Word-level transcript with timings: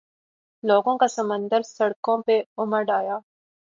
لوگوں 0.63 0.97
کا 0.97 1.07
سمندر 1.07 1.61
سڑکوں 1.67 2.17
پہ 2.25 2.41
امڈآیا۔ 2.57 3.17